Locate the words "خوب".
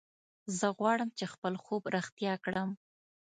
1.63-1.83